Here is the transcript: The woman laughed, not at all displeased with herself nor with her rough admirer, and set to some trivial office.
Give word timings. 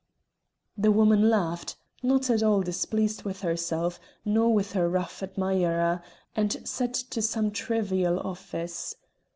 The 0.75 0.91
woman 0.91 1.29
laughed, 1.29 1.75
not 2.01 2.31
at 2.31 2.41
all 2.41 2.61
displeased 2.63 3.21
with 3.21 3.41
herself 3.41 3.99
nor 4.25 4.51
with 4.51 4.71
her 4.71 4.89
rough 4.89 5.21
admirer, 5.21 6.01
and 6.35 6.67
set 6.67 6.95
to 6.95 7.21
some 7.21 7.51
trivial 7.51 8.19
office. 8.19 8.95